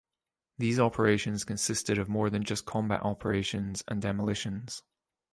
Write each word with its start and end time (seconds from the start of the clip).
These 0.57 0.79
operations 0.79 1.43
consisted 1.43 1.99
of 1.99 2.09
more 2.09 2.31
than 2.31 2.41
just 2.43 2.65
combat 2.65 3.01
operations 3.03 3.83
and 3.87 4.01
demolitions. 4.01 4.81